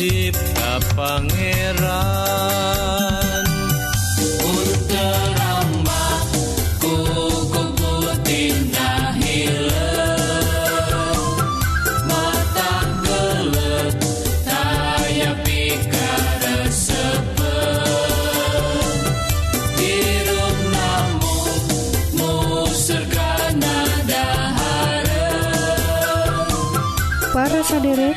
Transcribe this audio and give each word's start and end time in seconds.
cipta 0.00 0.80
Pangeran 0.96 2.09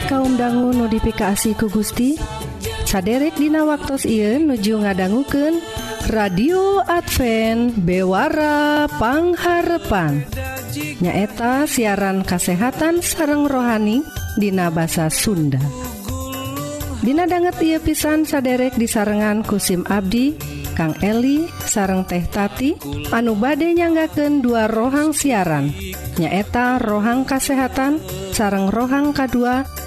kaum 0.07 0.35
dangu 0.35 0.71
notifikasi 0.75 1.55
ku 1.55 1.71
Gusti 1.71 2.19
saderek 2.83 3.39
Dina 3.39 3.63
waktu 3.65 3.95
Ieu 4.05 4.39
nuju 4.43 4.77
ngadangguken 4.83 5.61
radio 6.11 6.83
Advent 6.83 7.79
bewarapangharpan 7.81 10.27
nyaeta 10.99 11.63
siaran 11.69 12.23
kasehatan 12.27 12.99
sareng 12.99 13.47
rohani 13.47 14.03
Dina 14.35 14.69
bahasa 14.73 15.07
Sunda. 15.13 15.61
Dina 17.03 17.27
banget 17.27 17.59
ia 17.59 17.83
pisan 17.83 18.23
saderek 18.23 18.79
disarengan 18.79 19.43
kusim 19.43 19.83
Abdi 19.85 20.39
Kang 20.73 20.97
Eli 21.05 21.45
sareng 21.69 22.01
teh 22.09 22.25
tati 22.25 22.73
anu 23.13 23.37
bade 23.37 23.69
nyanggaken 23.77 24.41
dua 24.41 24.65
rohang 24.65 25.13
siaran. 25.13 25.69
Nyaeta 26.17 26.81
rohang 26.81 27.29
kasehatan 27.29 28.01
sareng 28.33 28.73
rohang 28.73 29.13
K2 29.13 29.37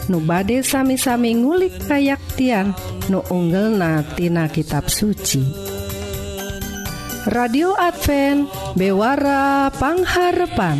nu 0.07 0.23
bade 0.23 0.63
sami-sami 0.63 1.35
ngulik 1.35 1.83
kayaktian 1.87 2.75
nu 3.11 3.23
unggel 3.31 3.71
natina 3.75 4.47
kitab 4.51 4.91
suci. 4.91 5.43
Radio 7.27 7.75
Advent 7.75 8.47
bewarapangharepan 8.79 10.79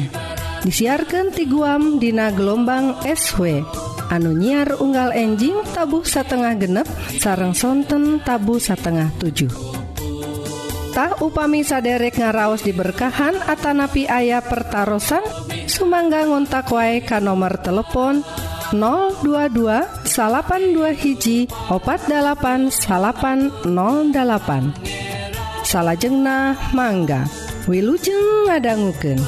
disiarkan 0.63 1.35
ti 1.35 1.43
guam 1.51 1.99
Dina 1.99 2.31
gelombang 2.31 3.03
SW 3.03 3.67
anu 4.15 4.31
nyiar 4.31 4.79
unggal 4.79 5.11
enjing 5.11 5.59
tabuh 5.75 6.07
satengah 6.07 6.55
genep 6.55 6.87
sarang 7.19 7.51
sonten 7.51 8.23
tabu 8.23 8.63
satengah 8.63 9.11
7 9.19 9.75
upami 11.21 11.61
saderek 11.61 12.17
ngaraos 12.17 12.65
diberkahan 12.65 13.37
Atanapi 13.45 14.09
ayah 14.09 14.41
pertaran 14.41 14.97
Sumangga 15.67 16.25
ngontak 16.25 16.73
wae 16.73 17.05
ka 17.05 17.21
nomor 17.21 17.61
telepon 17.61 18.25
022 18.73 19.83
82 20.05 20.93
hiji 21.03 21.49
opat 21.71 22.01
8808 22.11 24.63
salahjengna 25.63 26.57
mangga 26.75 27.27
Wilujeng 27.67 28.47
ngadangguken 28.47 29.19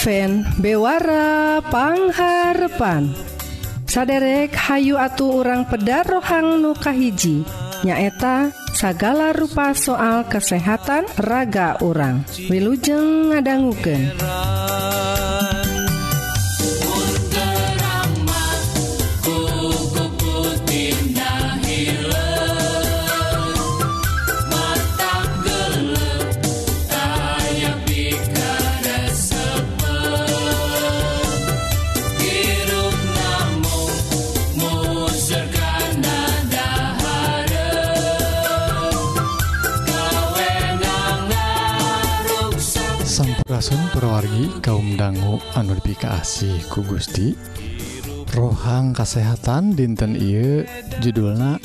Advance 0.00 0.56
bewara 0.56 1.60
pangharpan. 1.68 3.12
Saderek 3.84 4.48
Hayu 4.56 4.96
atuh 4.96 5.44
urang 5.44 5.68
pedar 5.68 6.08
rohang 6.08 6.64
nukahiji 6.64 7.44
nyaeta 7.84 8.48
sagala 8.72 9.36
rupa 9.36 9.76
soal 9.76 10.24
kesehatan 10.24 11.04
raga 11.20 11.76
orang 11.84 12.24
Wilujeng 12.48 13.28
ngadangguken 13.28 14.16
Purwargi 44.00 44.64
kaum 44.64 44.96
dangu 44.96 45.36
anu 45.52 45.76
dipikasih 45.76 46.72
ku 46.72 46.80
Gusti. 46.88 47.36
Rohang 48.32 48.96
kesehatan 48.96 49.76
dinten 49.76 50.16
Ieu 50.16 50.64
judulna 51.04 51.60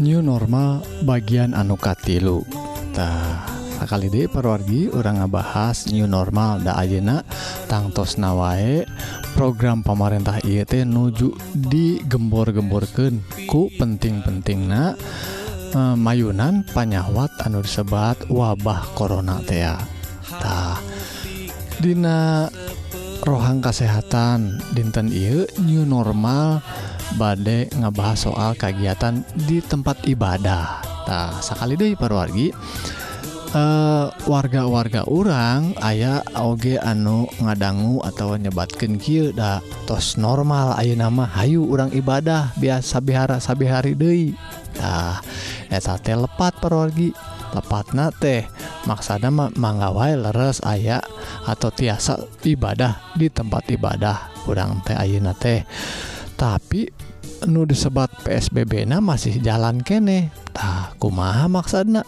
new 0.00 0.24
normal 0.24 0.80
bagian 1.04 1.52
anu 1.52 1.76
katilutah 1.76 3.44
kali 3.84 4.08
De 4.08 4.24
perwargi 4.24 4.88
orang 4.88 5.20
ngebahas 5.20 5.92
new 5.92 6.08
normal 6.08 6.64
da 6.64 6.80
Ayeuna 6.80 7.20
tangtos 7.68 8.16
nawae 8.16 8.88
program 9.36 9.84
pemarintah 9.84 10.40
IET 10.48 10.88
nuju 10.88 11.36
digembor-gemborken 11.52 13.20
ku 13.44 13.68
penting-penting 13.76 14.64
na 14.64 14.96
eh, 15.76 15.92
mayunan 15.92 16.64
panyawat 16.72 17.36
anu 17.44 17.60
disebat 17.60 18.16
wabah 18.32 18.96
Corona 18.96 19.44
tea. 19.44 19.76
Tah 20.28 20.67
Dina 21.78 22.50
rohang 23.22 23.62
kesehatan 23.62 24.58
dinten 24.74 25.14
I 25.14 25.46
new 25.62 25.86
normal. 25.86 26.58
Badai 27.16 27.72
ngebahas 27.72 28.28
soal 28.28 28.52
kegiatan 28.58 29.24
di 29.48 29.62
tempat 29.64 30.04
ibadah. 30.04 30.82
Tak 31.06 31.40
sekali 31.40 31.78
deh 31.78 31.96
perwargi. 31.96 32.52
Eh, 33.48 34.06
warga-warga 34.28 35.08
uh, 35.08 35.24
orang 35.24 35.72
ayaah 35.80 36.20
Oge 36.44 36.76
anu 36.76 37.24
ngadanggu 37.40 38.04
atau 38.04 38.36
nyebatkan 38.36 39.00
da 39.32 39.64
tos 39.88 40.20
normal 40.20 40.76
Ayo 40.76 40.92
nama 40.92 41.24
Hayu 41.24 41.64
orang 41.64 41.88
ibadah 41.96 42.52
biasa 42.60 43.00
bihara 43.00 43.40
sabihari 43.40 43.96
Dei 43.96 44.36
nah, 44.76 45.24
lepat 46.28 46.60
perwargi. 46.60 47.16
tepatna 47.54 48.12
teh 48.14 48.44
maksana 48.84 49.28
manggawai 49.32 50.16
leres 50.16 50.60
aya 50.64 51.00
atau 51.44 51.72
tiasa 51.72 52.20
ibadah 52.44 53.14
di 53.16 53.28
tempat 53.32 53.68
ibadah. 53.72 54.44
Kurang 54.44 54.80
teh 54.84 54.96
Ayeuna 54.96 55.36
teh. 55.36 55.64
Tapi 56.38 56.88
nu 57.46 57.62
disebat 57.68 58.10
PSBB 58.26 58.88
na 58.88 58.98
masih 58.98 59.38
jalan 59.38 59.82
kenetah 59.84 60.96
kumaha 60.98 61.46
maksana? 61.46 62.02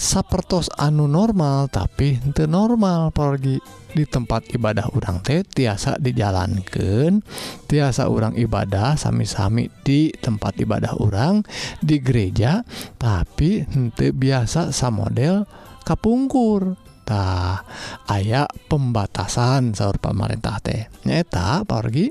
Sapertos 0.00 0.72
anu 0.80 1.04
normal 1.04 1.68
tapi 1.68 2.16
ente 2.16 2.48
normal 2.48 3.12
pergi 3.12 3.79
di 3.92 4.06
tempat 4.06 4.46
ibadah 4.54 4.88
urang 4.94 5.20
teh 5.20 5.42
tiasa 5.42 5.98
dijalankan 5.98 7.20
tiasa 7.66 8.06
orang 8.06 8.38
ibadah 8.38 8.94
sami-sami 8.94 9.68
di 9.82 10.14
tempat 10.14 10.54
ibadah 10.62 10.94
orang 11.02 11.42
di 11.82 11.98
gereja 11.98 12.62
tapi 12.96 13.66
ente 13.66 14.14
biasa 14.14 14.70
sama 14.70 15.10
model 15.10 15.48
kapungkur. 15.82 16.76
Tah 17.08 17.66
aya 18.06 18.46
pembatasan 18.70 19.74
sahur 19.74 19.98
pemerintah 19.98 20.62
teh. 20.62 20.86
Nyata 21.02 21.66
pergi 21.66 22.06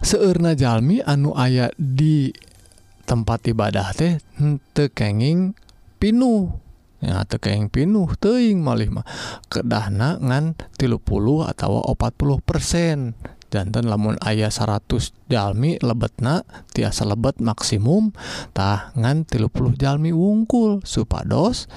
seurna 0.00 0.56
Jalmi 0.56 1.04
anu 1.04 1.36
ayat 1.36 1.76
di 1.76 2.32
tempat 3.04 3.44
ibadah 3.44 3.92
teh 3.92 4.16
ente 4.40 4.88
kenging 4.88 5.52
pinuh. 6.00 6.63
ya 7.04 7.28
tekeng 7.28 7.68
pinuh 7.68 8.08
teing 8.16 8.64
malih 8.64 8.88
mah. 8.88 9.06
Kedahna 9.52 10.16
ngan 10.18 10.56
tilu 10.80 10.96
puluh 10.96 11.44
atau 11.44 11.84
opat 11.84 12.16
puluh 12.16 12.40
persen. 12.40 13.12
Jantan 13.54 13.86
lamun 13.86 14.18
ayah 14.26 14.50
100 14.50 15.30
jalmi 15.30 15.78
lebetna 15.78 16.42
tiasa 16.74 17.06
lebet 17.06 17.38
maksimum. 17.38 18.10
Tah 18.50 18.90
ngan 18.98 19.30
tilu 19.30 19.46
puluh 19.46 19.78
jalmi 19.78 20.10
wungkul. 20.10 20.82
Supados 20.82 21.70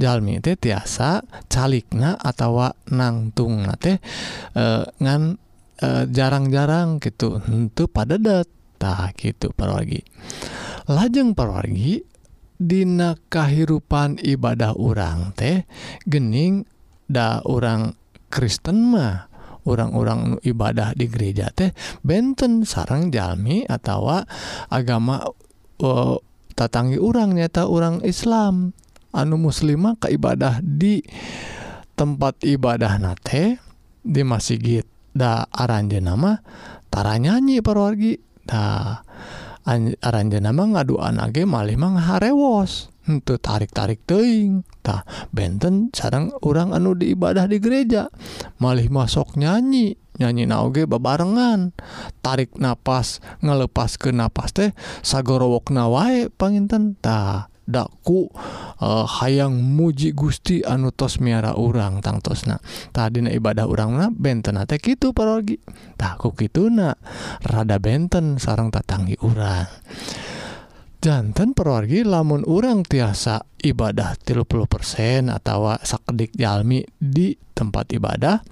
jalmi 0.00 0.40
teh 0.40 0.56
tiasa 0.56 1.20
calikna 1.52 2.16
atau 2.16 2.72
nangtung 2.88 3.66
teh 3.76 4.00
e, 4.56 4.64
ngan 4.88 5.36
e, 5.76 5.88
jarang-jarang 6.08 6.96
e, 6.96 7.10
gitu 7.10 7.42
untuk 7.44 7.92
pada 7.92 8.16
dat 8.16 8.48
tah 8.80 9.12
gitu 9.12 9.52
parwargi. 9.52 10.00
Lajeng 10.88 11.36
parwargi 11.36 12.00
Dina 12.58 13.14
kahirupan 13.30 14.18
ibadah 14.18 14.74
urang 14.74 15.30
teh 15.38 15.62
gening 16.02 16.66
da 17.06 17.38
orang 17.46 17.94
Kristen 18.28 18.92
mah 18.92 19.30
orang-orang 19.62 20.42
ibadah 20.42 20.92
di 20.98 21.06
gereja 21.06 21.54
teh 21.54 21.70
benten 22.02 22.66
sarang 22.66 23.14
Jami 23.14 23.62
atau 23.62 24.10
agama 24.68 25.22
uh, 25.78 26.16
tatangi 26.58 26.98
orang 26.98 27.38
nyata 27.38 27.70
orang 27.70 28.02
Islam. 28.02 28.74
Anu 29.08 29.40
muslimah 29.40 29.96
ke 29.96 30.12
ibadah 30.12 30.60
di 30.60 31.00
tempat 31.96 32.44
ibadah 32.44 33.00
nate 33.00 33.56
di 34.04 34.20
masjid 34.20 34.84
da 35.16 35.48
aranjenama 35.48 36.44
tara 36.92 37.16
nyanyi 37.16 37.64
perwargi 37.64 38.20
dah 38.44 39.00
nama 39.68 40.62
ngadu 40.64 40.96
anage 40.96 41.44
malihmah 41.44 42.08
harewos 42.08 42.88
untuk 43.08 43.40
tarik-tarik 43.40 44.00
teingtah 44.08 45.04
benten 45.32 45.92
sarang 45.92 46.32
orang 46.44 46.72
anu 46.76 46.96
di 46.96 47.12
ibadah 47.12 47.44
di 47.48 47.60
gereja. 47.60 48.12
Malih 48.60 48.88
masuk 48.88 49.36
nyanyi. 49.36 49.96
Nyanyi 50.18 50.50
nauge 50.50 50.82
bebarengan 50.90 51.70
tarik 52.26 52.58
napas 52.58 53.22
ngelepas 53.38 53.94
ke 54.02 54.10
napas 54.10 54.50
teh 54.50 54.74
sagorowokna 55.06 55.86
wae 55.86 56.26
pangintentah 56.26 57.46
daku 57.68 58.32
uh, 58.80 59.04
eh, 59.04 59.06
hayang 59.20 59.60
muji 59.60 60.16
Gusti 60.16 60.64
anu 60.64 60.88
tos 60.88 61.20
miara 61.20 61.52
urang 61.52 62.00
tangtosna 62.00 62.56
tadi 62.96 63.20
ibadah 63.20 63.68
urangna 63.68 64.08
benten 64.08 64.56
itu 64.64 65.12
parogi. 65.12 65.60
Takku 65.98 66.32
gituna 66.32 66.96
rada 67.44 67.76
benten 67.76 68.40
sarang 68.40 68.72
tatanggi 68.72 69.20
urang. 69.20 69.68
Jantan 70.98 71.54
perwargi 71.54 72.02
lamun 72.02 72.42
urang 72.42 72.82
tiasa 72.82 73.44
ibadah 73.62 74.18
tilu 74.18 74.42
puluh 74.42 74.66
persen 74.66 75.30
atau 75.30 75.70
sakdik 75.78 76.34
jalmi 76.34 76.82
di 76.98 77.38
tempat 77.54 77.94
ibadah 77.94 78.42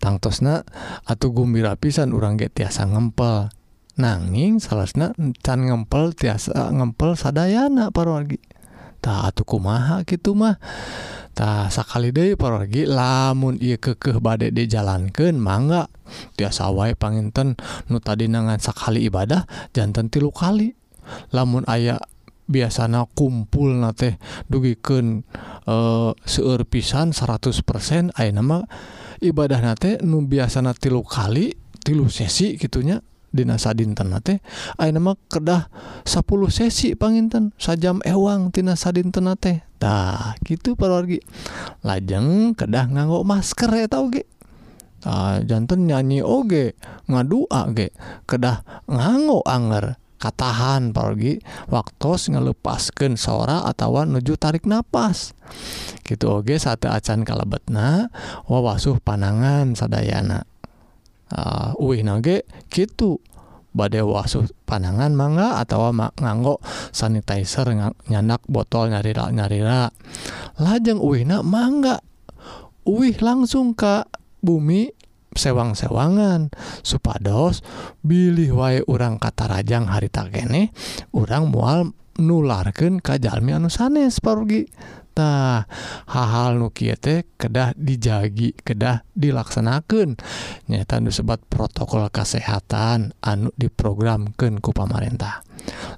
tangtosna 0.00 0.64
atau 1.04 1.32
gumbira 1.32 1.76
pisan 1.80 2.12
urang 2.12 2.36
get 2.36 2.52
tiasa 2.52 2.88
ngempel. 2.88 3.59
nanging 4.00 4.58
salah 4.58 4.88
can 5.44 5.60
ngempel 5.68 6.16
tiasa 6.16 6.56
eh, 6.56 6.70
ngempel 6.72 7.14
sadayana 7.14 7.92
parorgi 7.92 8.40
tak 9.00 9.32
tuh 9.32 9.44
kumaha 9.48 10.04
gitu 10.04 10.36
mah? 10.36 10.60
Tak 11.32 11.72
sakali 11.72 12.12
deh 12.12 12.36
parorgi 12.36 12.84
lamun 12.84 13.56
iya 13.56 13.80
kekeh 13.80 14.20
badai 14.20 14.52
dijalankan 14.52 15.40
mangga. 15.40 15.88
Tiasa 16.36 16.68
wae 16.68 16.92
panginten 16.92 17.56
nu 17.88 17.96
tadi 18.02 18.28
nangan 18.28 18.60
sakali 18.60 19.08
ibadah 19.08 19.48
jantan 19.72 20.12
tilu 20.12 20.28
kali. 20.28 20.76
Lamun 21.32 21.64
ayah 21.66 21.96
biasanya 22.50 23.06
kumpul 23.14 23.78
na 23.78 23.94
teh 23.94 24.18
dugiken 24.50 25.22
e, 25.64 25.74
eh, 25.74 26.10
seueur 26.26 26.66
pisan 26.66 27.14
100% 27.14 28.10
aya 28.18 28.30
nama 28.34 28.66
ibadah 29.22 29.62
nate 29.62 30.02
nu 30.02 30.26
biasana 30.26 30.74
tilu 30.74 31.06
kali 31.06 31.54
tilu 31.86 32.10
sesi 32.10 32.58
gitunya 32.58 32.98
Sadinten 33.30 34.10
kedah 35.30 35.62
10 36.02 36.26
sesi 36.50 36.98
panginten 36.98 37.54
sajam 37.56 38.02
ewangtina 38.02 38.74
Sadinten 38.74 39.30
tehtah 39.38 40.34
gitu 40.42 40.74
pergi 40.74 41.22
lajeng 41.86 42.58
kedah 42.58 42.90
nganggo 42.90 43.22
masker 43.22 43.70
ya 43.70 43.86
tau 43.86 44.10
ge. 44.10 44.26
Uh, 45.00 45.40
jantan 45.48 45.88
nyanyi 45.88 46.20
oge 46.20 46.76
ngadua 47.08 47.72
ge 47.72 47.94
kedah 48.26 48.66
nganggo 48.90 49.40
anger. 49.46 49.96
Katahan 50.20 50.92
pergi 50.92 51.40
waktu 51.72 52.12
ngelepaskan 52.12 53.16
sora 53.16 53.64
atau 53.64 54.04
nuju 54.04 54.36
tarik 54.36 54.68
nafas 54.68 55.32
gitu 56.04 56.42
oge 56.42 56.60
satu 56.60 56.92
acan 56.92 57.24
kalebetna 57.24 58.12
wawasuh 58.44 59.00
panangan 59.00 59.72
sadayana. 59.72 60.49
uh, 61.34 61.74
nage 62.04 62.46
gitu 62.70 63.20
badai 63.70 64.02
wasuh 64.02 64.50
panangan 64.66 65.14
mangga 65.14 65.62
atau 65.62 65.94
nganggo 65.94 66.58
sanitizer 66.90 67.70
nyandak 67.70 67.98
nyanak 68.10 68.42
botol 68.50 68.90
nyarira 68.90 69.30
nyarira. 69.30 69.94
Lajeng 70.58 70.98
uwihna 70.98 71.46
mangga. 71.46 72.02
Uwih 72.82 73.14
langsung 73.22 73.78
ke 73.78 74.02
bumi 74.42 74.90
sewang-sewangan. 75.38 76.50
Supados 76.82 77.62
bilih 78.02 78.50
wae 78.58 78.82
urang 78.90 79.22
kata 79.22 79.46
rajang 79.46 79.86
harita 79.86 80.26
kene 80.26 80.74
urang 81.14 81.54
mual 81.54 81.94
nularkan 82.18 82.98
kajalmi 82.98 83.54
anu 83.54 83.70
sanes 83.72 84.18
parugi 84.18 84.68
eta 85.20 85.68
hal-hal 86.08 86.56
nukiete 86.56 87.28
kedah 87.36 87.76
dijagi 87.76 88.56
kedah 88.56 89.04
dilaksanakan 89.12 90.16
nyata 90.64 90.96
disebat 91.04 91.44
protokol 91.44 92.08
kesehatan 92.08 93.12
anu 93.20 93.52
diprogramkan 93.60 94.64
ku 94.64 94.72
pamarentah. 94.72 95.44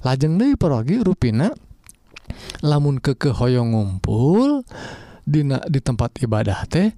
Lajeng 0.02 0.43
dari 0.43 0.59
perogi 0.59 0.99
ruina 0.99 1.55
lamun 2.67 2.99
kekehoyong 2.99 3.79
ngumpul 3.79 4.67
Dina 5.23 5.62
di 5.71 5.79
tempat 5.79 6.19
ibadah 6.19 6.67
teh 6.67 6.91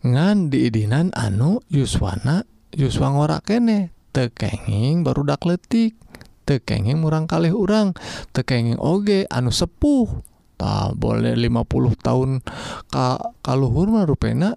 ngan 0.00 0.48
diidinan 0.48 1.12
anu 1.12 1.60
yuswana 1.68 2.48
yuswa 2.72 3.12
ngora 3.12 3.44
kene. 3.44 3.92
Tekenging 4.12 5.04
barudak 5.04 5.44
letik 5.44 5.96
tekenging 6.48 7.00
murang 7.00 7.28
kalih 7.28 7.52
urang 7.52 7.92
tekenging 8.32 8.80
oge 8.80 9.28
anu 9.28 9.52
sepuh. 9.52 10.31
tah 10.62 10.94
boleh 10.94 11.34
50 11.34 12.06
tahun 12.06 12.38
ka 12.94 13.34
kalluhur 13.42 13.90
mah 13.90 14.06
rupena 14.06 14.54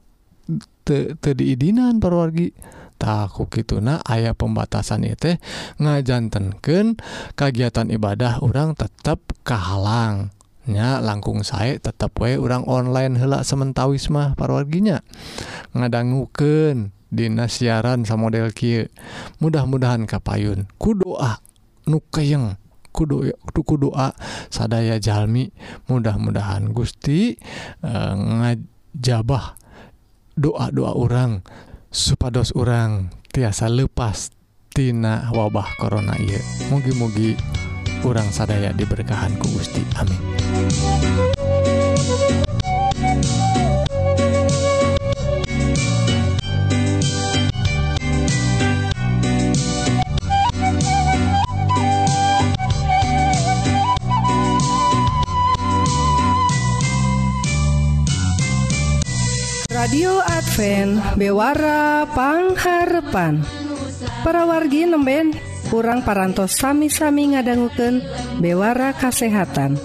teu 0.85 1.33
diidinan 1.33 1.97
perwargi. 1.97 2.53
Takku 2.95 3.51
gitu 3.51 3.83
nah 3.83 3.99
ayah 4.07 4.31
pembatasan 4.31 5.03
itu 5.03 5.35
ngajantenken 5.83 6.95
kegiatan 7.35 7.91
ibadah 7.91 8.39
orang 8.39 8.71
tetap 8.71 9.19
kehalangnya 9.43 11.03
langkung 11.03 11.43
saya 11.43 11.75
tetap 11.75 12.15
wae 12.15 12.39
orang 12.39 12.63
online 12.63 13.19
helak 13.19 13.43
sementawis 13.43 14.07
mah 14.07 14.31
parwarginya. 14.39 15.03
Ngadangguken 15.75 16.95
Dinas 17.11 17.59
siaran 17.59 18.07
sama 18.07 18.31
model 18.31 18.55
Ki 18.55 18.87
mudah-mudahan 19.43 20.07
kapayun. 20.07 20.67
Kudoa 20.79 21.43
nukeyeng 21.87 22.55
tuku 23.51 23.75
doa 23.75 24.15
sadaya 24.47 24.95
Jalmi. 24.95 25.51
Mudah-mudahan 25.91 26.71
Gusti 26.71 27.35
e, 27.83 27.91
ngajabah 28.15 29.59
doa-doa 30.39 30.95
orang 30.95 31.43
supados 31.91 32.55
orang 32.55 33.11
tiasa 33.31 33.67
lepastina 33.71 35.31
wabah 35.31 35.75
korona 35.79 36.15
ya 36.19 36.39
mugi-mugi 36.71 37.35
kurang 37.99 38.31
sadaya 38.31 38.71
diberkahan 38.71 39.35
ku 39.35 39.47
Gusti. 39.51 39.83
Amin. 39.99 41.54
radio 59.95 60.19
Advent 60.27 60.99
bewarapangharpan 61.15 63.47
para 64.27 64.43
wargi 64.43 64.83
nemben 64.83 65.31
kurang 65.71 66.03
parantos 66.03 66.59
sami-sami 66.59 67.31
ngadangguken 67.31 68.03
bewara 68.43 68.91
kasehatan. 68.91 69.79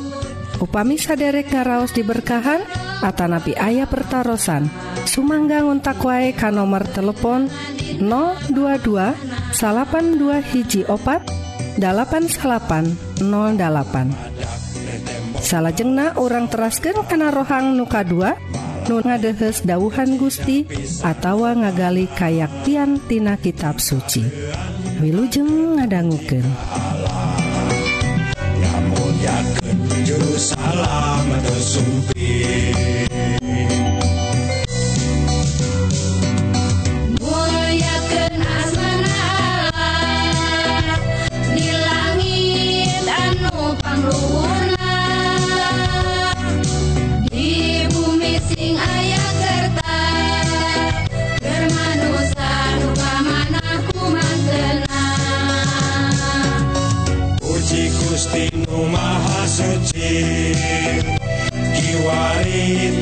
Upami 0.59 0.99
saderek 0.99 1.55
ngaraos 1.55 1.95
diberkahan 1.95 2.59
Atanapi 3.07 3.55
ayah 3.55 3.87
pertaran 3.87 4.67
Sumangga 5.07 5.62
ngontak 5.62 6.02
wae 6.02 6.35
ka 6.35 6.50
nomor 6.50 6.90
telepon 6.90 7.47
022 8.02 9.14
82 9.55 10.50
hiji 10.50 10.90
opat 10.90 11.23
8808 11.79 13.31
salahjengna 15.38 16.19
orang 16.19 16.50
terasken 16.50 16.99
kana 17.07 17.31
rohang 17.31 17.79
nuka 17.79 18.02
2 18.02 18.59
nu 18.90 18.99
ngadehes 19.06 19.62
dauhan 19.62 20.18
Gusti 20.18 20.66
atawa 21.06 21.54
ngagali 21.54 22.11
kayaktiantina 22.11 23.38
kitab 23.38 23.78
suci. 23.78 24.26
Wilujeng 24.99 25.78
ngadangguken 25.78 26.42
ya 30.11 30.18
salam 30.35 31.28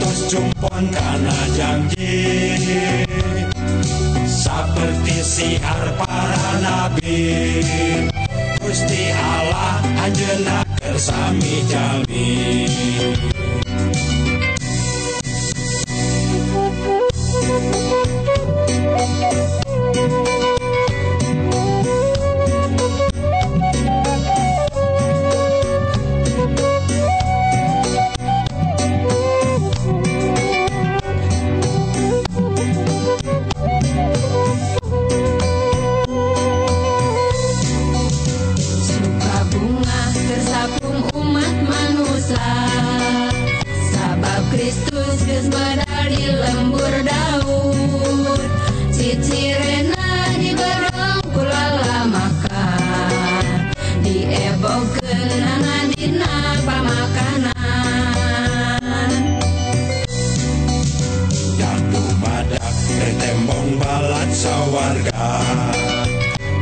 tos 0.01 0.31
jumpon 0.31 0.85
kana 0.91 1.37
janji. 1.57 2.57
Seperti 4.27 5.17
siar 5.23 5.83
para 5.99 6.51
nabi 6.63 7.63
Gusti 8.59 9.13
Allah 9.15 9.81
anjena 10.03 10.59
kersami 10.79 11.65
jami. 11.71 13.38
pembalat 63.69 64.33
sawarga 64.33 65.29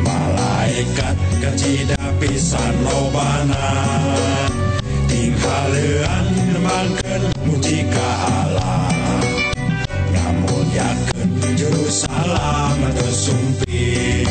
malaikat 0.03 1.15
kecida 1.39 2.03
pisan 2.19 2.75
lobana 2.83 3.67
tingkalan 5.07 6.27
makan 6.59 7.23
mujika 7.47 8.11
Allah. 8.27 8.91
Namun 10.11 10.67
yakin 10.75 11.31
juru 11.55 11.87
salam 11.87 12.75
tersumpi 12.91 14.27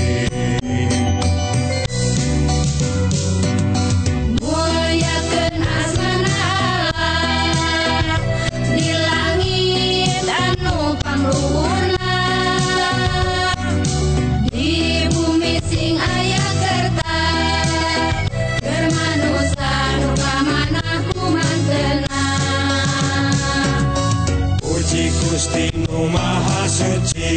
suci 26.76 27.32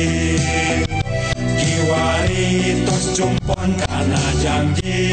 Kiwari 1.58 2.82
tos 2.82 3.14
jumpon 3.14 3.70
karena 3.78 4.24
janji 4.42 5.06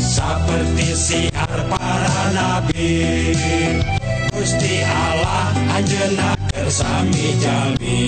Seperti 0.00 0.88
siar 0.96 1.68
para 1.68 2.20
nabi 2.32 3.36
Gusti 4.32 4.80
Allah 4.80 5.52
anjena 5.76 6.32
kersami 6.48 7.36
jami 7.44 8.00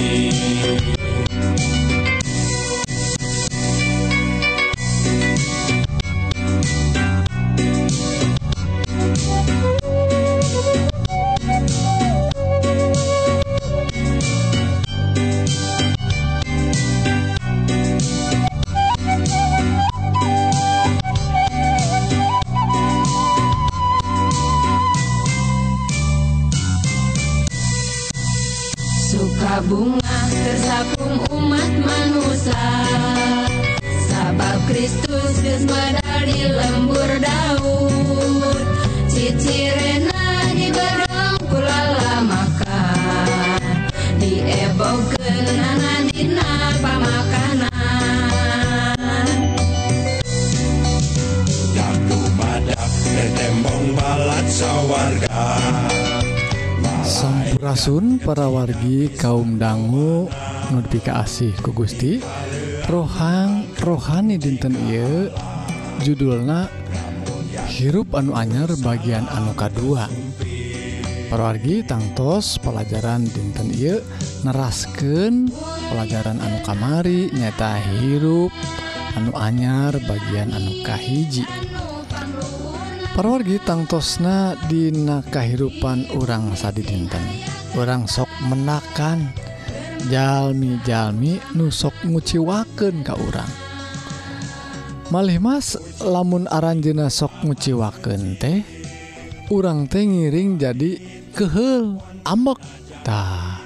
rasun 57.67 58.23
para 58.23 58.47
wargi 58.47 59.11
kaum 59.19 59.59
dangu 59.59 60.31
notifikasi 60.71 61.51
ku 61.67 61.75
Gusti. 61.75 62.23
Rohang 62.87 63.67
rohani 63.83 64.39
dinten 64.39 64.79
I 64.87 65.27
judulna 65.99 66.71
hirup 67.67 68.15
anu 68.15 68.39
anyar 68.39 68.71
bagian 68.79 69.27
anu 69.27 69.51
K2 69.59 69.83
perwargi 71.27 71.83
tangtos 71.83 72.63
pelajaran 72.63 73.27
dinten 73.27 73.75
I 73.75 73.99
nerasken 74.47 75.51
pelajaran 75.91 76.39
anu 76.39 76.63
kamari 76.63 77.35
nyata 77.35 77.83
hirup 77.83 78.55
anu 79.19 79.35
anyar 79.35 79.99
bagian 80.07 80.55
anu 80.55 80.87
Kahiji. 80.87 81.43
Perwargi 83.17 83.59
tangtosna 83.65 84.55
Dina 84.69 85.25
kehidupan 85.25 86.15
orang 86.21 86.53
sadi 86.53 86.85
dinten. 86.85 87.56
orang 87.79 88.09
sok 88.09 88.29
menakan. 88.49 89.31
Jalmi-jalmi 90.07 91.41
nusok 91.59 92.07
nguciwaken 92.07 93.03
ke 93.03 93.15
orang 93.17 93.67
malih 95.11 95.39
Mas 95.39 95.79
lamun 96.03 96.51
aranjena 96.51 97.07
sok 97.07 97.47
nguciwaken 97.47 98.23
teh 98.43 98.67
urang 99.55 99.87
teh 99.87 100.03
ngiring 100.03 100.59
jadi 100.59 100.99
kehel 101.31 102.03
ambektah 102.27 103.63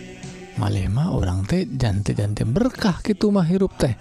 malema 0.61 1.09
orang 1.17 1.49
teh 1.49 1.65
janti-janti 1.65 2.45
berkah 2.45 3.01
gitu 3.01 3.33
mah 3.33 3.49
hirup 3.49 3.73
teh. 3.81 3.97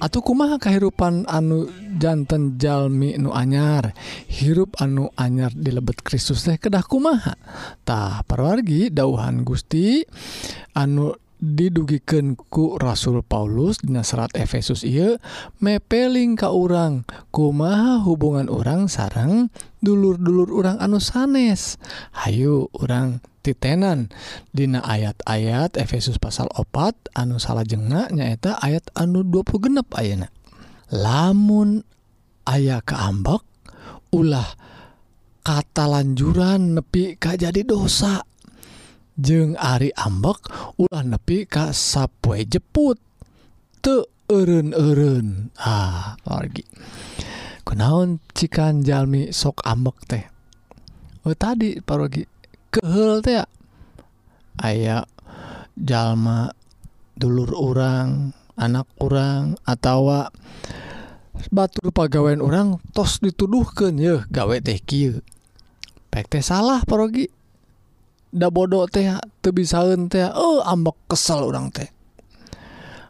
atau 0.00 0.24
kumaha 0.24 0.56
kehidupan 0.56 1.28
anu 1.28 1.68
jantan 2.00 2.56
Jalmi 2.56 3.14
nu 3.20 3.30
anyar? 3.36 3.92
Hirup 4.26 4.80
anu 4.80 5.12
anyar 5.14 5.52
dilebet 5.52 6.00
Kristus 6.00 6.48
teh 6.48 6.56
kedah 6.56 6.82
kumahatah 6.82 8.24
perwargi 8.24 8.88
dauhan 8.88 9.44
Gusti 9.44 10.00
anu 10.72 11.12
didugikan 11.40 12.36
ku 12.36 12.76
Rasul 12.76 13.24
Paulus 13.24 13.80
dina 13.80 14.04
serat 14.04 14.30
Efesus 14.36 14.84
ia 14.84 15.16
mepeling 15.58 16.36
ka 16.36 16.52
urang. 16.52 17.08
Kumaha 17.32 18.04
hubungan 18.04 18.52
orang 18.52 18.86
sarang 18.86 19.48
dulur-dulur 19.80 20.52
orang 20.52 20.76
anu 20.78 21.00
sanes? 21.00 21.80
Hayu 22.12 22.68
orang 22.76 23.24
titenan. 23.40 24.12
Dina 24.52 24.84
ayat-ayat 24.84 25.80
Efesus 25.80 26.20
pasal 26.20 26.46
opat 26.52 26.94
anu 27.16 27.40
salah 27.40 27.64
jengak 27.64 28.12
nyaeta 28.12 28.60
ayat 28.60 28.84
anu 28.92 29.24
20 29.24 29.64
genep 29.64 29.88
ayana 29.96 30.28
lamun 30.90 31.86
aya 32.44 32.82
keambek 32.82 33.46
ulah 34.10 34.46
kata 35.40 35.86
lanjuran 35.88 36.76
nepi 36.76 37.16
ka 37.16 37.38
jadi 37.38 37.64
dosa. 37.64 38.29
jeung 39.20 39.54
Ari 39.60 39.92
ambek 39.92 40.48
ulah 40.80 41.04
nepi 41.04 41.44
ka 41.44 41.76
sapue 41.76 42.48
jeput. 42.48 42.96
Te 43.84 44.08
en-en 44.28 45.52
ah, 45.60 46.16
kunaon 47.64 48.18
cikan 48.34 48.82
Jami 48.82 49.30
sok 49.30 49.62
ambek 49.62 49.98
teh? 50.08 50.24
Oh, 51.22 51.36
tadi 51.36 51.76
parogi 51.84 52.24
kehel 52.72 53.20
teh 53.20 53.44
aya 54.60 55.04
jalma 55.76 56.48
dulur 57.16 57.52
orang 57.52 58.32
anak 58.56 58.88
orang 59.00 59.56
atau 59.64 60.28
batur 61.48 61.88
pegawaian 61.92 62.44
orang 62.44 62.76
tos 62.92 63.20
dituduhkan 63.24 63.96
ya 63.96 64.24
gawe 64.28 64.56
teh 64.60 64.80
salah 66.44 66.84
parogi 66.84 67.28
da 68.30 68.46
bodoh 68.48 68.86
teh 68.86 69.10
teu 69.42 69.50
bisaeun 69.50 70.06
teh 70.06 70.30
oh 70.30 70.62
ambek 70.62 70.96
kesel 71.10 71.50
orang 71.50 71.74
teh. 71.74 71.90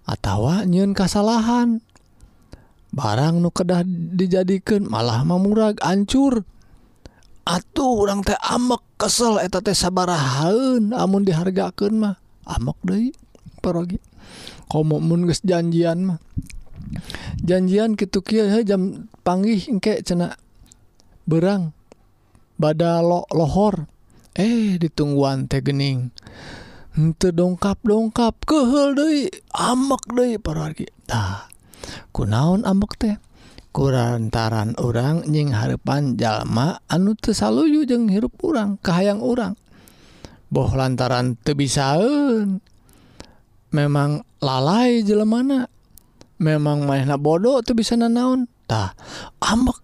Atawa 0.08 0.64
nyun 0.64 0.96
kesalahan 0.96 1.84
barang 2.90 3.38
nu 3.38 3.52
kedah 3.54 3.86
dijadikan 3.86 4.88
malah 4.88 5.22
mamurag 5.22 5.78
ancur. 5.84 6.42
Atuh 7.44 8.04
orang 8.04 8.24
teh 8.24 8.36
ambek 8.36 8.80
kesel 8.96 9.38
eta 9.38 9.60
teh 9.60 9.76
sabarahaun 9.76 10.96
amun 10.96 11.22
dihargakan 11.22 11.92
mah. 12.00 12.16
Amok 12.48 12.80
deh 12.82 13.12
parogi. 13.60 14.00
Komomun 14.72 15.28
geus 15.28 15.44
janjian 15.44 16.14
mah. 16.14 16.18
Janjian 17.44 17.94
kitu 17.94 18.24
kieu 18.24 18.48
jam 18.66 19.06
panggih 19.22 19.62
engke 19.70 20.02
cenah 20.02 20.34
berang 21.28 21.76
bada 22.58 23.04
lo 23.04 23.28
lohor. 23.30 23.86
eh 24.34 24.78
ditungguan 24.78 25.50
teh 25.50 25.62
gening. 25.62 26.14
Henteu 26.90 27.30
dongkap 27.30 27.78
dongkap 27.86 28.34
kehel 28.42 28.98
Dei 28.98 29.30
amak 29.54 30.10
parogi 30.42 30.90
tah 31.06 31.46
kunaon 32.10 32.66
ambek 32.66 32.92
teh? 32.98 33.16
Kurantaran 33.70 34.74
orang 34.82 35.30
nying 35.30 35.54
harepan 35.54 36.18
jalma 36.18 36.82
anu 36.90 37.14
tesaluyu 37.14 37.86
jeung 37.86 38.10
hirup 38.10 38.34
urang 38.42 38.82
kahayang 38.82 39.22
urang. 39.22 39.54
Boh 40.50 40.66
lantaran 40.74 41.38
tebisaun 41.38 42.58
memang 43.70 44.26
lalai 44.42 45.06
jelemana. 45.06 45.70
Memang 46.40 46.88
mainna 46.88 47.20
bodoh 47.20 47.60
tuh 47.60 47.76
bisa 47.76 48.00
nanaontah 48.00 48.96
ambek 49.44 49.76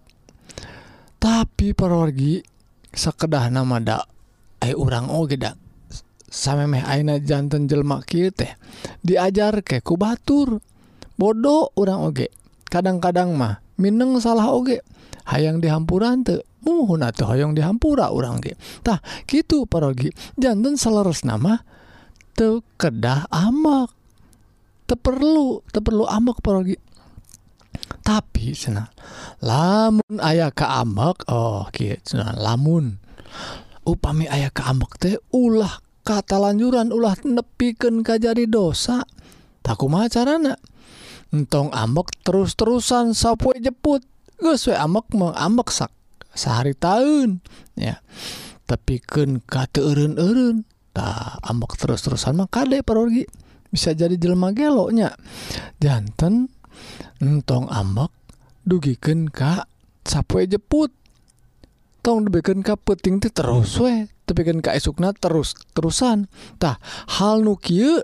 tapi 1.21 1.77
parorgi 1.77 2.41
sekedah 2.89 3.53
nama 3.53 3.77
dak 3.77 4.16
Eh, 4.61 4.73
orang 4.73 5.07
Ogedak 5.13 5.67
sampai 6.27 6.83
Aina 6.83 7.17
jantan 7.23 7.71
jelma 7.71 8.03
teh 8.03 8.51
diajar 9.01 9.63
ke 9.63 9.79
ku 9.79 9.95
Batur. 9.95 10.59
Bodoh 11.17 11.73
orang 11.73 12.05
oge. 12.05 12.29
Kadang-kadang 12.69 13.33
mah 13.33 13.63
Mineng 13.81 14.21
salah 14.21 14.53
oge. 14.53 14.85
Hayang 15.27 15.59
dihampuran 15.59 16.21
te 16.21 16.45
muhun 16.61 17.01
atau 17.01 17.29
hayang 17.29 17.57
dihampura 17.57 18.13
orang 18.13 18.37
ge. 18.41 18.53
Tah 18.85 19.01
gitu 19.25 19.65
parogi. 19.65 20.13
Jantan 20.37 20.77
seleres 20.77 21.25
nama 21.25 21.61
te 22.37 22.61
kedah 22.77 23.29
amak. 23.33 23.89
Te 24.85 24.93
perlu 24.93 25.65
te 25.73 25.81
perlu 25.81 26.05
amak 26.05 26.41
parogi. 26.45 26.77
Tapi 28.01 28.55
cenah 28.55 28.87
lamun 29.43 30.15
ayah 30.21 30.53
ke 30.53 30.63
amak 30.63 31.25
oh 31.29 31.65
gitu 31.73 32.21
lamun. 32.37 33.06
Upami 33.87 34.27
ayah 34.27 34.51
ke 34.51 34.59
amak 34.67 34.99
teh 34.99 35.15
ulah 35.31 35.79
kata 36.03 36.35
lanjuran 36.35 36.91
ulah 36.91 37.15
nepikeun 37.23 38.03
kajari 38.03 38.45
dosa. 38.51 39.07
Tak 39.63 39.79
kumaha 39.79 40.11
carana 40.11 40.55
entong 41.31 41.71
ambek 41.71 42.11
terus-terusan 42.23 43.15
sapue 43.15 43.55
jeput. 43.59 44.03
Geus 44.37 44.67
we 44.69 44.75
ambek 44.75 45.11
mah 45.15 45.33
ambek 45.33 45.71
sak 45.71 45.91
sehari 46.35 46.75
tahun 46.75 47.41
ya. 47.79 48.03
Tapi 48.67 48.99
kan 48.99 49.39
kata 49.39 49.79
eureun-eureun 49.79 50.67
tah 50.91 51.39
ambek 51.43 51.79
terus-terusan 51.79 52.35
mah 52.35 52.51
kade 52.51 52.83
parogi 52.83 53.23
bisa 53.67 53.91
jadi 53.91 54.15
jelema 54.15 54.55
geloknya 54.55 55.11
janten 55.83 56.47
entong 57.19 57.67
ambek 57.67 58.11
dugikeun 58.63 59.27
ka 59.27 59.67
sapue 60.07 60.47
jeput 60.47 60.91
tong 62.07 62.23
dibikin 62.23 62.63
ka 62.63 62.79
peting 62.79 63.19
tuh 63.19 63.35
terus 63.35 63.75
we. 63.83 64.07
Tepikan 64.23 64.63
ka 64.63 64.71
esukna 64.71 65.11
terus 65.11 65.59
terusan. 65.75 66.31
Tah 66.55 66.79
hal 67.19 67.43
nu 67.43 67.59
kieu 67.59 67.99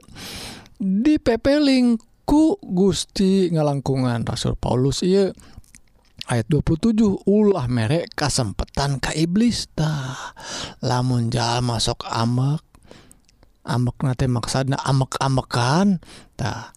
dipepeling 0.76 1.96
ku 2.28 2.60
Gusti 2.60 3.48
ngalangkungan 3.56 4.28
Rasul 4.28 4.60
Paulus 4.60 5.08
iya 5.08 5.32
ayat 6.28 6.52
27 6.52 7.00
ulah 7.24 7.72
merek 7.72 8.12
kesempatan 8.12 9.00
ka 9.00 9.16
iblis. 9.16 9.72
Tah 9.72 10.36
lamun 10.84 11.32
jalma 11.32 11.80
masuk 11.80 12.04
amek 12.04 12.60
amek 13.64 13.98
nate 14.04 14.28
maksadna 14.28 14.84
amek-amekan. 14.84 16.04
Tah 16.36 16.76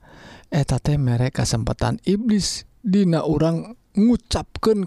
eta 0.55 0.79
teh 0.79 0.95
merek 0.95 1.43
kesempatan 1.43 1.99
iblis. 2.07 2.71
Dina 2.87 3.27
orang 3.27 3.75
ngucapkan 3.99 4.87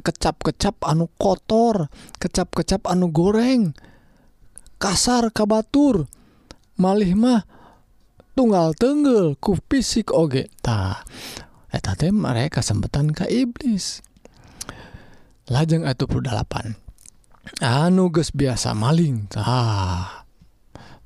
kecap-kecap 0.00 0.80
anu 0.82 1.10
kotor 1.20 1.92
kecap-kecap 2.18 2.88
anu 2.90 3.12
goreng. 3.12 3.76
Kasar 4.80 5.30
kabatur 5.30 6.10
malih 6.74 7.14
mah 7.14 7.46
tunggal 8.34 8.74
tenggel 8.74 9.38
ku 9.38 9.54
fisik 9.70 10.10
ogetah 10.10 11.06
mereka 12.14 12.62
kesempatan 12.62 13.14
ke 13.14 13.26
iblis. 13.30 14.02
Lajeng 15.50 15.84
atau 15.84 16.08
perdalapan 16.08 16.74
anu 17.60 18.08
geus 18.10 18.32
biasa 18.32 18.72
maling. 18.72 19.28
Tah 19.28 20.24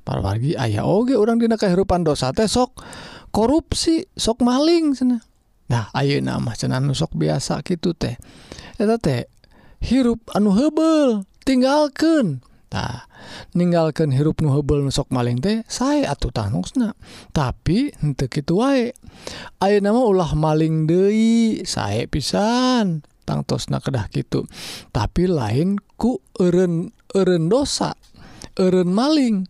parwargi 0.07 0.57
ayah 0.57 0.87
oge 0.87 1.13
orang 1.13 1.37
dina 1.37 1.59
kehidupan 1.59 2.01
dosa 2.01 2.33
teh 2.33 2.49
sok 2.49 2.81
korupsi 3.29 4.09
sok 4.17 4.41
maling 4.41 4.97
sana 4.97 5.21
nah 5.69 5.85
ayo 5.93 6.17
nama 6.17 6.57
cenan 6.57 6.89
sok 6.97 7.13
biasa 7.13 7.61
gitu 7.61 7.93
teh. 7.93 8.17
teh 8.79 9.27
hirup 9.83 10.23
anu 10.31 10.55
hebel 10.55 11.27
tinggalkan 11.43 12.39
tak 12.69 13.09
meninggalkan 13.51 14.13
hirup 14.13 14.39
nu 14.39 14.53
hebel 14.53 14.85
nusok 14.85 15.09
maling 15.09 15.41
teh 15.41 15.65
saya 15.65 16.13
atuh 16.13 16.29
tanungsna 16.29 16.93
tapi 17.33 17.91
untuk 17.99 18.29
itu 18.31 18.53
wae 18.55 18.93
Ayo 19.59 19.83
nama 19.83 19.99
ulah 19.99 20.31
maling 20.37 20.87
Dei 20.87 21.65
saya 21.67 22.07
pisan 22.07 23.03
tangtosna 23.27 23.83
kedah 23.83 24.07
gitu 24.13 24.47
tapi 24.95 25.27
lain 25.27 25.81
ku 25.99 26.23
eren 26.39 26.95
eren 27.11 27.51
dosa 27.51 27.93
eren 28.59 28.91
maling. 28.91 29.47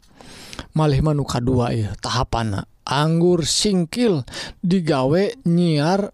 Malih 0.76 1.02
manuka 1.02 1.40
dua 1.40 1.72
ya 1.72 1.96
tahapan 1.98 2.62
anggur 2.84 3.48
singkil 3.48 4.28
digawe 4.60 5.24
nyiar 5.48 6.12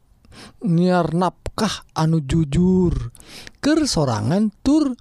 nyiar 0.64 1.12
nap 1.18 1.45
Sokah 1.56 1.88
anu 1.96 2.20
jujur? 2.20 3.16
Ke 3.64 3.80
sorangan 3.88 4.52
tur 4.60 4.92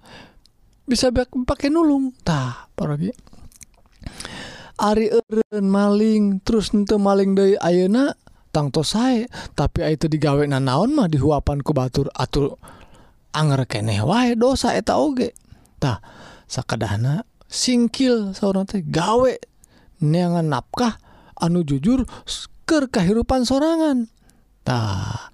bisa 0.87 1.11
pakai 1.11 1.67
nulungtah 1.67 2.71
paragi 2.79 3.11
Ari 4.79 5.11
Eren 5.11 5.67
maling 5.67 6.47
terus 6.47 6.71
ente 6.71 6.95
maling 6.95 7.35
dari 7.35 7.59
Ayeuna 7.59 8.15
tangtos 8.55 8.95
saya 8.95 9.27
tapi 9.59 9.83
itu 9.83 10.07
digawe 10.07 10.47
na 10.47 10.63
naon 10.63 10.95
mah 10.95 11.11
dihuapan 11.11 11.59
ku 11.59 11.75
batur 11.75 12.07
atur 12.15 12.55
anger 13.35 13.67
keneh 13.67 14.07
wae 14.07 14.39
dosa 14.39 14.79
eta 14.79 14.95
oge. 14.95 15.35
Tah 15.83 15.99
sakadahna 16.47 17.27
singkil 17.51 18.31
seorang 18.31 18.71
teh 18.71 18.87
gawe. 18.87 19.35
Neangan 20.07 20.47
nafkah 20.55 21.03
anu 21.35 21.67
jujur 21.67 22.07
ke 22.63 22.87
kehidupan 22.87 23.43
sorangan? 23.43 24.07
Tah 24.63 25.34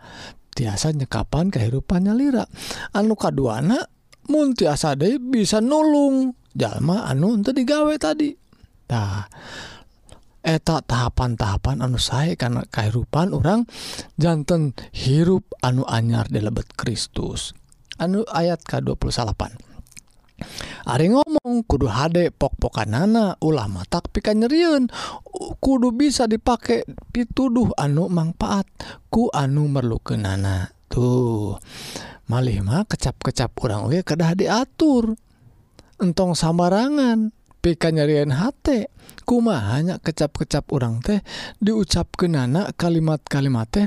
tiasa 0.60 0.92
nyekapan 0.92 1.48
kehidupannya 1.48 2.12
lra 2.12 2.44
anu 2.92 3.16
kaduanamun 3.16 4.52
tiasa 4.52 4.92
De 4.92 5.16
bisa 5.16 5.64
nulung. 5.64 6.36
Jalma 6.52 7.08
anu 7.08 7.40
untuk 7.40 7.56
digawe 7.56 7.94
taditah 7.96 9.30
eta 10.40 10.82
tahapan-tahapan 10.84 11.80
anu 11.80 11.96
saya 11.96 12.34
karena 12.34 12.66
kehidupan 12.68 13.32
orang 13.32 13.64
jantan 14.20 14.76
hirup 14.92 15.46
anu 15.64 15.88
anyar 15.88 16.28
di 16.28 16.44
lebet 16.44 16.76
Kristus. 16.76 17.56
Anu 17.96 18.26
ayat 18.28 18.60
ke 18.66 18.82
28 18.84 19.69
Ari 20.88 21.12
ngomong 21.12 21.68
kudu 21.68 21.90
HD 21.90 22.32
pokpokan 22.32 22.96
nana 22.96 23.36
ulama 23.44 23.84
tak 23.84 24.08
pika 24.12 24.32
nyeriun 24.32 24.88
kudu 25.60 25.92
bisa 25.92 26.24
dipakai 26.24 26.88
pituduh 27.12 27.74
anu 27.76 28.08
manfaat 28.08 28.64
ku 29.12 29.28
anu 29.28 29.68
merluken 29.68 30.24
nana 30.24 30.72
tuh 30.88 31.60
malima 32.30 32.86
kecap-kecap 32.86 33.52
orang 33.60 33.90
we 33.90 34.00
kedah 34.06 34.32
diatur. 34.38 35.18
Entong 36.00 36.32
samarangan 36.32 37.34
pika 37.60 37.92
nyarian 37.92 38.32
hate. 38.32 38.88
Kuma 39.28 39.60
hanya 39.74 40.00
kecap-kecap 40.00 40.72
orang 40.72 41.04
teh 41.04 41.20
diucap 41.60 42.16
ke 42.16 42.24
nana 42.26 42.72
kalimat-kalimat 42.74 43.68
teh 43.68 43.86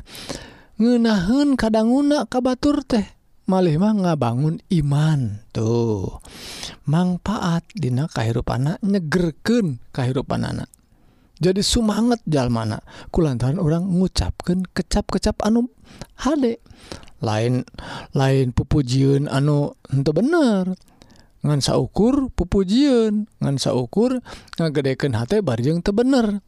ngenahun 0.77 1.58
kadang 1.58 1.89
nguna 1.89 2.29
kabatur 2.29 2.86
teh. 2.86 3.03
malmah 3.49 3.93
ngabangun 3.93 4.60
iman 4.69 5.43
tuh. 5.51 6.19
Manfaat 6.88 7.67
Dina 7.75 8.12
kehidupan 8.12 8.79
nyegerken 8.84 9.79
kehidupan 9.91 10.43
anak 10.43 10.73
jadi 11.43 11.60
sumangat 11.60 12.23
jalmana. 12.23 12.79
Kulantaran 13.12 13.60
orang 13.60 13.84
ngucapkan 13.84 14.63
kecap-kecap 14.71 15.43
anu 15.43 15.67
hade. 16.23 16.63
Lain 17.19 17.67
lain 18.15 18.56
pupujiun 18.56 19.27
anu 19.27 19.75
untuk 19.91 20.23
bener. 20.23 20.71
Ngansa 21.43 21.75
ukur 21.75 22.32
pupujiun 22.32 23.27
ngansa 23.43 23.75
ukur 23.75 24.23
ngagedeken 24.56 25.19
hati 25.19 25.43
barjeng 25.43 25.84
tebener 25.84 26.39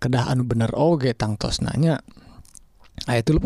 kedahan 0.00 0.48
bener. 0.48 0.72
Oge 0.72 1.12
tangtos 1.12 1.60
nanya 1.60 2.00
ayat 3.08 3.32
10 3.32 3.40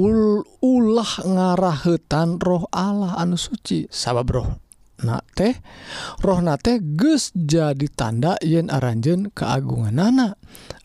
Ul, 0.00 0.42
ulah 0.64 1.12
ngarahetan 1.22 2.40
roh 2.40 2.64
Allah 2.72 3.20
anu 3.20 3.36
suci. 3.36 3.84
Sabab 3.92 4.28
roh 4.32 4.48
na 5.00 5.20
teh 5.32 5.56
roh 6.20 6.40
na 6.44 6.60
teh 6.60 6.80
ges 6.80 7.32
jadi 7.32 7.88
tanda 7.92 8.36
yen 8.40 8.72
aranjen 8.72 9.28
keagungan 9.32 9.96
nana. 9.96 10.28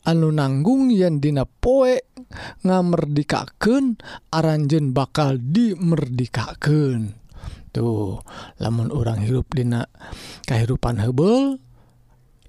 Anu 0.05 0.29
nanggung 0.29 0.91
yen 0.91 1.23
dina 1.23 1.47
poe 1.47 1.97
ngamerdikaken 2.61 3.97
aranjen 4.29 4.93
bakal 4.93 5.39
dimerdikaken 5.39 7.25
tuh 7.75 8.23
lamun 8.63 8.87
orang 8.87 9.19
hirup 9.19 9.51
dina 9.51 9.83
kehidupan 10.47 11.03
hebel 11.03 11.59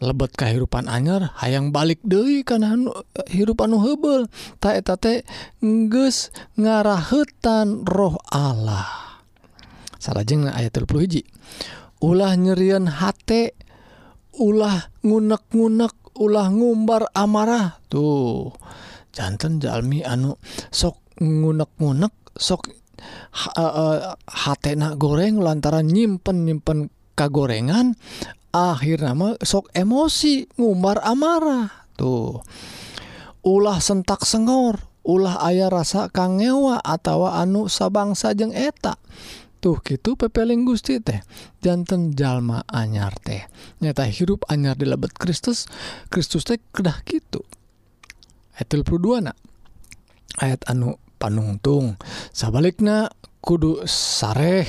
lebet 0.01 0.37
kehidupan 0.37 0.93
anyar 0.93 1.33
hayang 1.41 1.73
balik 1.73 2.05
Dewi 2.05 2.45
karena 2.45 2.77
hirup 3.33 3.65
anu 3.65 3.81
hebel 3.81 4.29
taeta 4.61 4.97
ngarahutan 6.57 7.87
roh 7.89 8.17
Allah. 8.29 9.17
Salahjeng 9.97 10.47
ayat 10.53 10.77
hiji. 10.77 11.25
Ulah 12.05 12.37
nyerian 12.37 12.93
hate 12.93 13.57
ulah 14.37 14.93
ngunek-ngunek 15.01 16.13
ulah 16.21 16.53
ngumbar 16.53 17.09
amarah. 17.17 17.81
Tuh 17.89 18.53
jantan 19.17 19.57
Jalmi 19.57 20.05
anu 20.05 20.37
sok 20.69 21.01
ngunek-ngunek 21.25 22.37
sok 22.37 22.69
uh, 22.69 23.53
eh, 23.57 23.73
eh, 23.81 23.99
hatena 24.29 24.93
goreng 25.01 25.41
lantaran 25.41 25.89
nyimpen 25.89 26.45
nyimpen 26.45 26.93
kagorengan 27.17 27.97
akhirnya 28.77 29.37
sok 29.45 29.69
emosi 29.77 30.49
ngumbar 30.57 31.05
amarah. 31.05 31.89
Tuh. 31.97 32.41
Ulah 33.47 33.79
sentak 33.79 34.27
sengor 34.27 34.83
ulah 35.07 35.39
ayah 35.47 35.71
rasa 35.71 36.11
kangewa 36.11 36.83
atau 36.83 37.31
anu 37.31 37.71
sabangsa 37.71 38.35
jeng 38.35 38.51
eta. 38.51 38.99
Tuh 39.63 39.79
gitu 39.87 40.19
pepeling 40.19 40.67
Gusti 40.67 40.99
teh. 40.99 41.23
Jantan 41.63 42.17
jalma 42.17 42.67
anyar 42.67 43.15
teh. 43.23 43.47
Nyata 43.79 44.05
hirup 44.09 44.43
anyar 44.51 44.75
di 44.75 44.85
lebet 44.85 45.15
Kristus 45.15 45.71
Kristus 46.11 46.43
teh 46.43 46.59
kedah 46.75 47.07
gitu 47.07 47.47
ayat 48.57 48.69
22 48.73 49.25
nak. 49.29 49.37
Ayat 50.41 50.65
anu 50.69 50.97
panungtung. 51.21 52.01
Sabalikna 52.33 53.13
kudu 53.45 53.85
sareh 53.89 54.67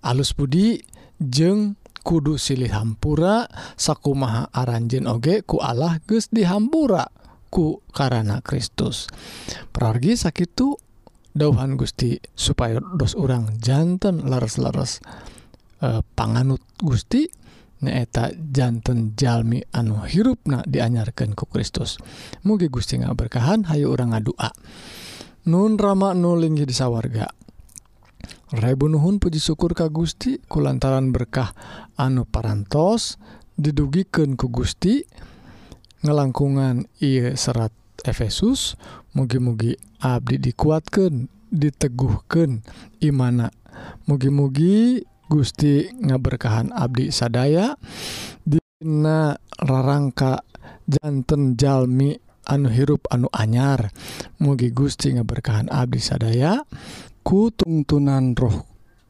alus 0.00 0.32
budi 0.32 0.80
jeng 1.20 1.76
kudu 2.06 2.38
silih 2.38 2.70
hampura 2.70 3.50
sakumaha 3.74 4.54
aranjen 4.54 5.10
oge 5.10 5.42
ku 5.42 5.58
Allah 5.58 5.98
geus 6.06 6.30
dihampura 6.30 7.10
ku 7.50 7.82
karena 7.90 8.38
Kristus. 8.46 9.10
Pergi 9.74 10.14
sakitu 10.14 10.78
dauhan 11.34 11.74
Gusti 11.74 12.14
supaya 12.38 12.78
dos 12.78 13.18
orang 13.18 13.58
jantan 13.58 14.22
leres-leres 14.22 15.02
e, 15.82 15.98
eh, 15.98 16.00
panganut 16.14 16.62
Gusti 16.78 17.26
nyaeta 17.82 18.32
jantan 18.32 19.18
jalmi 19.18 19.60
anu 19.74 20.06
hirupna 20.06 20.62
dianyarkan 20.62 21.34
ku 21.34 21.50
Kristus. 21.50 21.98
Mugi 22.46 22.70
Gusti 22.70 23.02
nggak 23.02 23.18
berkahan 23.18 23.66
Hayu 23.66 23.90
orang 23.90 24.14
ngadua. 24.14 24.54
Nun 25.50 25.74
rama 25.74 26.14
nulingi 26.14 26.62
disawarga 26.62 27.45
Rebunuhun 28.46 29.18
puji 29.18 29.42
syukur 29.42 29.74
ka 29.74 29.90
Gusti 29.90 30.38
kulantaran 30.46 31.10
berkah 31.10 31.50
anu 31.98 32.22
parantos 32.22 33.18
didugiken 33.58 34.38
ku 34.38 34.46
Gusti. 34.46 35.02
Ngelangkungan 36.06 36.86
ia 37.02 37.34
serat 37.34 37.74
Efesus 38.06 38.78
mugi-mugi 39.18 39.74
Abdi 39.98 40.38
dikuatkan 40.38 41.26
diteguhkan 41.50 42.62
imana. 43.02 43.50
Mugi-mugi 44.06 45.02
Gusti 45.26 45.90
ngaberkahan 46.06 46.70
Abdi 46.70 47.10
sadaya 47.10 47.74
Dina 48.46 49.34
rarangka 49.58 50.46
jantan 50.86 51.58
Jalmi 51.58 52.14
anu 52.46 52.70
hirup 52.70 53.10
anu 53.10 53.26
anyar. 53.34 53.90
Mugi 54.38 54.70
Gusti 54.70 55.18
ngaberkahan 55.18 55.66
Abdi 55.66 55.98
sadaya 55.98 56.62
ku 57.26 57.50
tungtunan 57.50 58.38
roh 58.38 58.62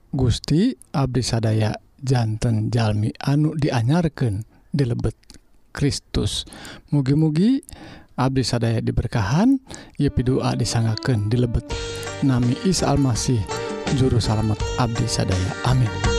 Gusti 0.09 0.72
Abdi 0.96 1.20
sadaya 1.20 1.76
jantan 2.00 2.72
Jalmi 2.72 3.12
anu 3.20 3.52
dianyarkan 3.52 4.40
dilebet 4.72 5.12
Kristus. 5.76 6.48
Mugi-mugi 6.88 7.61
Abdi 8.16 8.40
sadaya 8.40 8.81
diberkahan 8.81 9.61
Yepi 10.00 10.24
doa 10.24 10.57
disangaken 10.57 11.29
dilebet. 11.29 11.68
Nami 12.24 12.57
Isa 12.64 12.88
Almasih 12.88 13.44
juru 14.00 14.16
salamet 14.16 14.57
Abdi 14.81 15.05
sadaya. 15.05 15.52
Amin. 15.68 16.15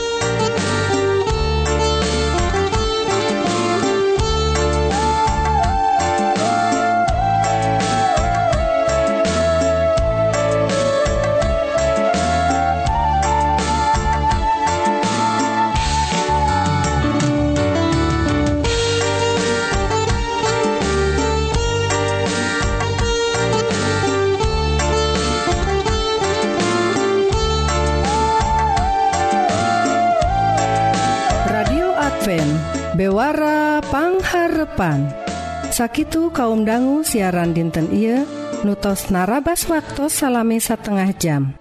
Sakit 35.78 36.34
kaum 36.34 36.66
dangu 36.66 37.06
siaran 37.06 37.54
dinten 37.54 37.94
ia 37.94 38.26
nutos 38.66 39.14
narabas 39.14 39.70
waktu 39.70 40.10
salami 40.10 40.58
setengah 40.58 41.14
jam. 41.22 41.54